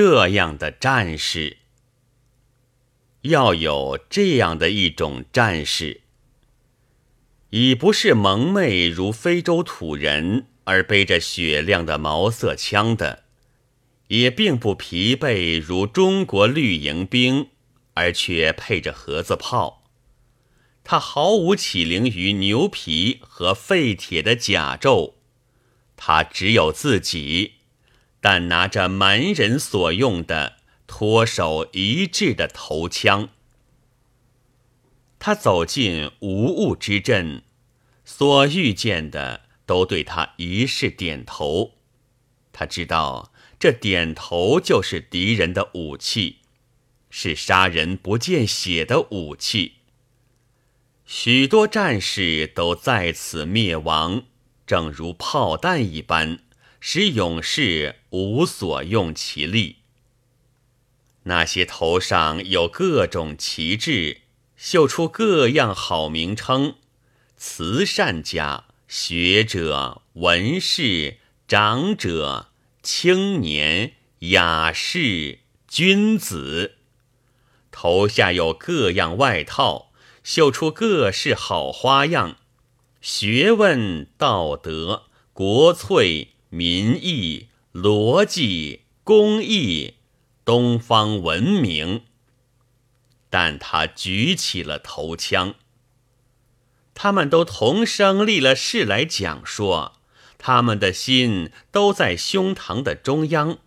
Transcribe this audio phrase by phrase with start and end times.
[0.00, 1.56] 这样的战士，
[3.22, 6.02] 要有这样的一种战士，
[7.50, 13.24] 已不是蒙昧如非洲土人而背着雪亮的毛瑟枪的，
[14.06, 17.48] 也并不疲惫如中国绿营兵
[17.94, 19.82] 而却配着盒子炮。
[20.84, 25.14] 他毫无起灵于牛皮和废铁的甲胄，
[25.96, 27.54] 他只有自己。
[28.20, 30.56] 但拿着蛮人所用的
[30.86, 33.28] 脱手一致的头枪，
[35.18, 37.42] 他走进无物之阵，
[38.04, 41.74] 所遇见的都对他一式点头。
[42.52, 46.38] 他知道这点头就是敌人的武器，
[47.10, 49.74] 是杀人不见血的武器。
[51.04, 54.24] 许多战士都在此灭亡，
[54.66, 56.40] 正如炮弹一般。
[56.80, 59.76] 使勇士无所用其力。
[61.24, 64.22] 那些头上有各种旗帜，
[64.56, 66.76] 绣出各样好名称：
[67.36, 72.48] 慈善家、学者、文士、长者、
[72.82, 76.76] 青年、雅士、君子。
[77.70, 79.92] 头下有各样外套，
[80.24, 82.38] 绣出各式好花样：
[83.02, 85.04] 学问、道德、
[85.34, 86.34] 国粹。
[86.50, 89.94] 民意、逻辑、公义、
[90.44, 92.02] 东方文明，
[93.28, 95.54] 但他举起了头枪。
[96.94, 100.00] 他们都同声立了誓来讲说，
[100.36, 103.58] 他们的心都在胸膛的中央，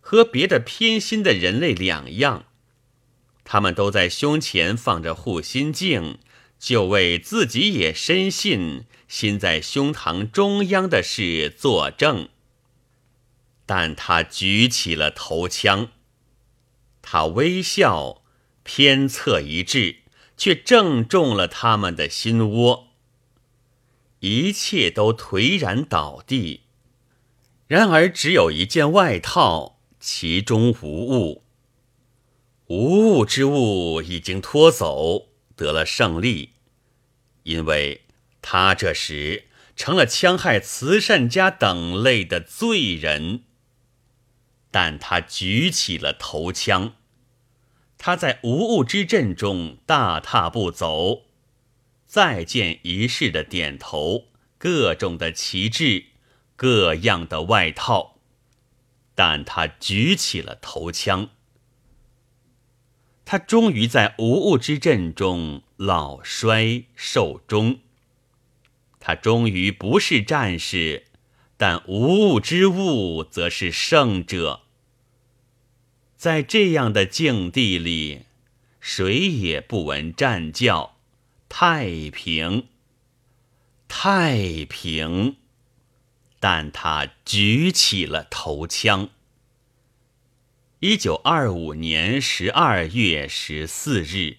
[0.00, 2.44] 和别的偏心的人类两样。
[3.44, 6.18] 他们都在胸前放着护心镜，
[6.58, 8.84] 就为自己也深信。
[9.08, 12.28] 心在胸膛中央的事作证，
[13.64, 15.90] 但他举起了头枪，
[17.02, 18.22] 他微笑，
[18.64, 20.00] 偏侧一掷，
[20.36, 22.88] 却正中了他们的心窝。
[24.20, 26.62] 一切都颓然倒地，
[27.68, 31.44] 然而只有一件外套，其中无物。
[32.66, 36.54] 无物之物已经拖走，得了胜利，
[37.44, 38.05] 因为。
[38.48, 43.42] 他这时成了戕害慈善家等类的罪人，
[44.70, 46.92] 但他举起了头枪。
[47.98, 51.24] 他在无物之阵中大踏步走，
[52.06, 56.04] 再见一世的点头，各种的旗帜，
[56.54, 58.20] 各样的外套，
[59.16, 61.30] 但他举起了头枪。
[63.24, 67.80] 他终于在无物之阵中老衰寿终。
[69.06, 71.04] 他终于不是战士，
[71.56, 74.62] 但无物之物则是胜者。
[76.16, 78.22] 在这样的境地里，
[78.80, 80.96] 谁也不闻战叫，
[81.48, 82.66] 太平，
[83.86, 85.36] 太平。
[86.40, 89.10] 但他举起了头枪。
[90.80, 94.38] 一九二五年十二月十四日。